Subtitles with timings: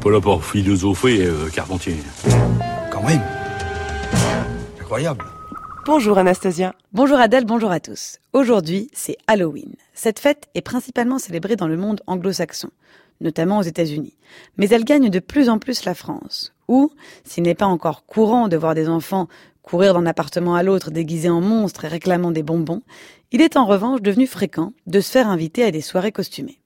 [0.00, 1.96] pas là pour philosopher, euh, Carpentier.
[2.90, 3.20] Quand même.
[4.80, 5.24] Incroyable.
[5.84, 6.74] Bonjour Anastasia.
[6.92, 8.18] Bonjour Adèle, bonjour à tous.
[8.32, 9.74] Aujourd'hui, c'est Halloween.
[9.92, 12.70] Cette fête est principalement célébrée dans le monde anglo-saxon,
[13.20, 14.16] notamment aux États-Unis.
[14.56, 16.90] Mais elle gagne de plus en plus la France, où,
[17.24, 19.28] s'il n'est pas encore courant de voir des enfants
[19.62, 22.82] courir d'un appartement à l'autre déguisés en monstres et réclamant des bonbons,
[23.32, 26.59] il est en revanche devenu fréquent de se faire inviter à des soirées costumées.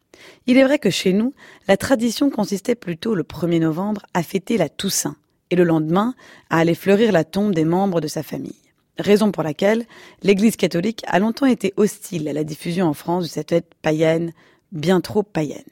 [0.46, 1.34] Il est vrai que chez nous,
[1.68, 5.16] la tradition consistait plutôt le 1er novembre à fêter la Toussaint
[5.50, 6.14] et le lendemain
[6.50, 8.54] à aller fleurir la tombe des membres de sa famille.
[8.98, 9.86] Raison pour laquelle
[10.22, 14.32] l'Église catholique a longtemps été hostile à la diffusion en France de cette fête païenne,
[14.72, 15.62] bien trop païenne.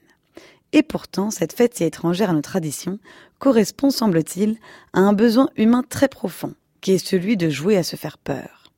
[0.72, 2.98] Et pourtant, cette fête si étrangère à nos traditions
[3.38, 4.56] correspond, semble-t-il,
[4.92, 8.70] à un besoin humain très profond, qui est celui de jouer à se faire peur.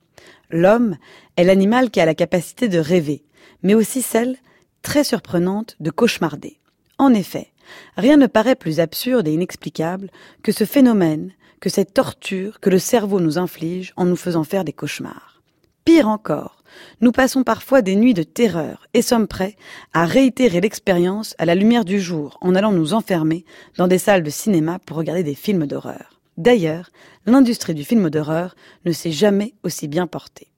[0.51, 0.97] L'homme
[1.37, 3.25] est l'animal qui a la capacité de rêver,
[3.63, 4.37] mais aussi celle
[4.85, 6.61] très surprenante de cauchemarder.
[6.99, 7.49] En effet,
[7.97, 10.11] rien ne paraît plus absurde et inexplicable
[10.45, 14.65] que ce phénomène, que cette torture que le cerveau nous inflige en nous faisant faire
[14.65, 15.43] des cauchemars.
[15.85, 16.63] Pire encore,
[17.01, 19.57] nous passons parfois des nuits de terreur et sommes prêts
[19.93, 23.45] à réitérer l'expérience à la lumière du jour en allant nous enfermer
[23.77, 26.21] dans des salles de cinéma pour regarder des films d'horreur.
[26.37, 26.91] D'ailleurs,
[27.27, 28.55] l'industrie du film d'horreur
[28.85, 30.54] ne s'est jamais aussi bien portée.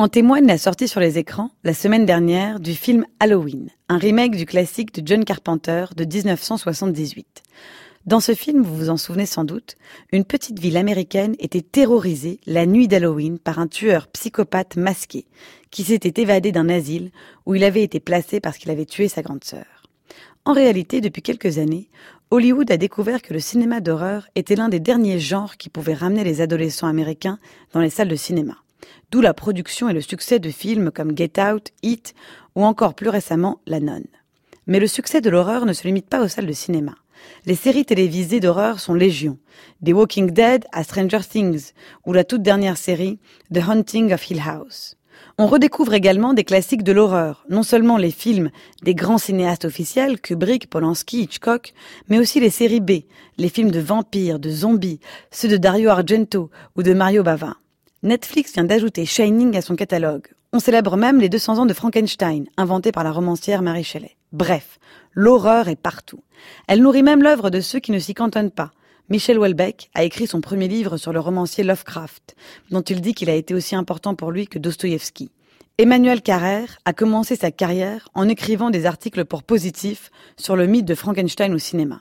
[0.00, 4.34] En témoigne la sortie sur les écrans, la semaine dernière, du film Halloween, un remake
[4.34, 7.42] du classique de John Carpenter de 1978.
[8.06, 9.76] Dans ce film, vous vous en souvenez sans doute,
[10.10, 15.26] une petite ville américaine était terrorisée la nuit d'Halloween par un tueur psychopathe masqué
[15.70, 17.10] qui s'était évadé d'un asile
[17.44, 19.82] où il avait été placé parce qu'il avait tué sa grande sœur.
[20.46, 21.90] En réalité, depuis quelques années,
[22.30, 26.24] Hollywood a découvert que le cinéma d'horreur était l'un des derniers genres qui pouvait ramener
[26.24, 27.38] les adolescents américains
[27.74, 28.56] dans les salles de cinéma
[29.10, 32.14] d'où la production et le succès de films comme Get Out, Hit
[32.54, 34.06] ou encore plus récemment La Nonne.
[34.66, 36.94] Mais le succès de l'horreur ne se limite pas aux salles de cinéma.
[37.44, 39.38] Les séries télévisées d'horreur sont légion,
[39.80, 41.72] des Walking Dead à Stranger Things
[42.06, 43.18] ou la toute dernière série
[43.52, 44.96] The Haunting of Hill House.
[45.38, 48.50] On redécouvre également des classiques de l'horreur, non seulement les films
[48.82, 51.72] des grands cinéastes officiels, Kubrick, Polanski, Hitchcock,
[52.08, 53.04] mais aussi les séries B,
[53.38, 57.56] les films de vampires, de zombies, ceux de Dario Argento ou de Mario Bava.
[58.02, 60.28] Netflix vient d'ajouter Shining à son catalogue.
[60.54, 64.16] On célèbre même les 200 ans de Frankenstein, inventé par la romancière Mary Shelley.
[64.32, 64.78] Bref,
[65.12, 66.20] l'horreur est partout.
[66.66, 68.70] Elle nourrit même l'œuvre de ceux qui ne s'y cantonnent pas.
[69.10, 72.36] Michel Houellebecq a écrit son premier livre sur le romancier Lovecraft,
[72.70, 75.30] dont il dit qu'il a été aussi important pour lui que Dostoïevski.
[75.76, 80.86] Emmanuel Carrère a commencé sa carrière en écrivant des articles pour Positif sur le mythe
[80.86, 82.00] de Frankenstein au cinéma.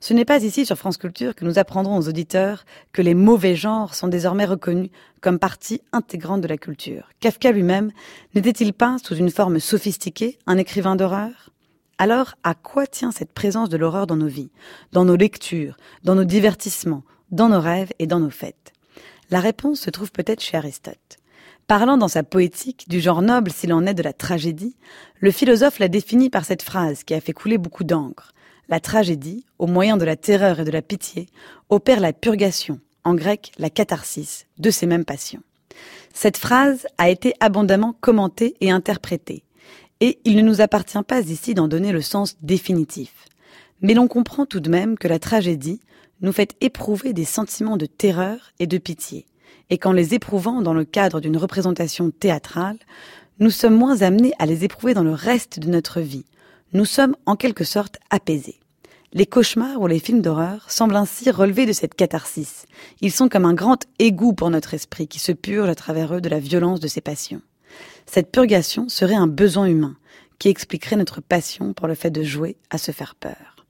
[0.00, 3.54] Ce n'est pas ici sur France Culture que nous apprendrons aux auditeurs que les mauvais
[3.54, 4.90] genres sont désormais reconnus
[5.20, 7.08] comme partie intégrante de la culture.
[7.20, 7.92] Kafka lui-même
[8.34, 11.50] n'était-il pas, sous une forme sophistiquée, un écrivain d'horreur?
[11.98, 14.50] Alors, à quoi tient cette présence de l'horreur dans nos vies,
[14.92, 18.72] dans nos lectures, dans nos divertissements, dans nos rêves et dans nos fêtes?
[19.30, 21.18] La réponse se trouve peut-être chez Aristote.
[21.68, 24.76] Parlant dans sa poétique du genre noble s'il en est de la tragédie,
[25.20, 28.32] le philosophe l'a définit par cette phrase qui a fait couler beaucoup d'encre
[28.68, 31.26] la tragédie, au moyen de la terreur et de la pitié,
[31.68, 35.42] opère la purgation, en grec la catharsis, de ces mêmes passions.
[36.14, 39.44] Cette phrase a été abondamment commentée et interprétée,
[40.00, 43.12] et il ne nous appartient pas ici d'en donner le sens définitif.
[43.80, 45.80] Mais l'on comprend tout de même que la tragédie
[46.20, 49.26] nous fait éprouver des sentiments de terreur et de pitié,
[49.70, 52.78] et qu'en les éprouvant dans le cadre d'une représentation théâtrale,
[53.38, 56.26] nous sommes moins amenés à les éprouver dans le reste de notre vie,
[56.72, 58.58] nous sommes en quelque sorte apaisés.
[59.12, 62.64] Les cauchemars ou les films d'horreur semblent ainsi relever de cette catharsis.
[63.02, 66.22] Ils sont comme un grand égout pour notre esprit qui se purge à travers eux
[66.22, 67.42] de la violence de ses passions.
[68.06, 69.96] Cette purgation serait un besoin humain
[70.38, 73.66] qui expliquerait notre passion pour le fait de jouer à se faire peur.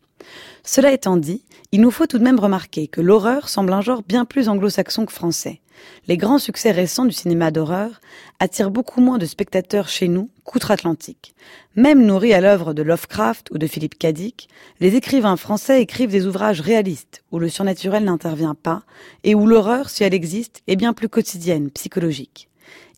[0.62, 4.02] Cela étant dit, il nous faut tout de même remarquer que l'horreur semble un genre
[4.06, 5.61] bien plus anglo-saxon que français.
[6.09, 8.00] Les grands succès récents du cinéma d'horreur
[8.41, 11.34] attirent beaucoup moins de spectateurs chez nous qu'outre-Atlantique.
[11.76, 14.48] Même nourris à l'œuvre de Lovecraft ou de Philippe Cadic,
[14.81, 18.82] les écrivains français écrivent des ouvrages réalistes où le surnaturel n'intervient pas
[19.25, 22.49] et où l'horreur, si elle existe, est bien plus quotidienne, psychologique.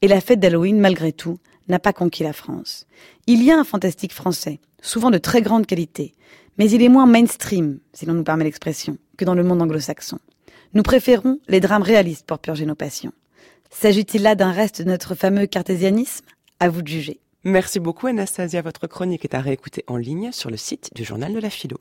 [0.03, 1.39] Et la fête d'Halloween, malgré tout,
[1.69, 2.87] n'a pas conquis la France.
[3.27, 6.15] Il y a un fantastique français, souvent de très grande qualité,
[6.59, 10.19] mais il est moins mainstream, si l'on nous permet l'expression, que dans le monde anglo-saxon.
[10.75, 13.13] Nous préférons les drames réalistes pour purger nos passions.
[13.71, 16.27] S'agit-il là d'un reste de notre fameux cartésianisme?
[16.59, 17.21] À vous de juger.
[17.45, 21.33] Merci beaucoup Anastasia, votre chronique est à réécouter en ligne sur le site du journal
[21.33, 21.79] de la philo.